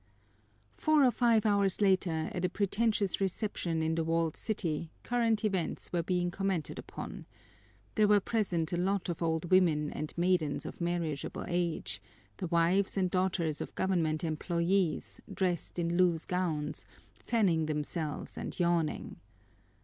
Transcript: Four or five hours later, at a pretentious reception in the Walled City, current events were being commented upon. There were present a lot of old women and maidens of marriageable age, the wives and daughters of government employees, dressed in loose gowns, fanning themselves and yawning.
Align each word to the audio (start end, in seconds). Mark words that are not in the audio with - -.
Four 0.73 1.03
or 1.03 1.11
five 1.11 1.45
hours 1.45 1.79
later, 1.79 2.31
at 2.33 2.43
a 2.43 2.49
pretentious 2.49 3.21
reception 3.21 3.83
in 3.83 3.93
the 3.93 4.03
Walled 4.03 4.35
City, 4.35 4.89
current 5.03 5.45
events 5.45 5.93
were 5.93 6.01
being 6.01 6.31
commented 6.31 6.79
upon. 6.79 7.27
There 7.93 8.07
were 8.07 8.19
present 8.19 8.73
a 8.73 8.77
lot 8.77 9.09
of 9.09 9.21
old 9.21 9.51
women 9.51 9.91
and 9.91 10.11
maidens 10.17 10.65
of 10.65 10.81
marriageable 10.81 11.45
age, 11.47 12.01
the 12.37 12.47
wives 12.47 12.97
and 12.97 13.11
daughters 13.11 13.61
of 13.61 13.75
government 13.75 14.23
employees, 14.23 15.21
dressed 15.31 15.77
in 15.77 15.97
loose 15.97 16.25
gowns, 16.25 16.87
fanning 17.23 17.67
themselves 17.67 18.39
and 18.39 18.59
yawning. 18.59 19.17